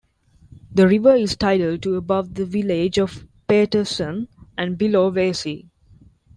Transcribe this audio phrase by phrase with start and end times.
[0.71, 5.69] The river is tidal to above the village of Paterson and below Vacy.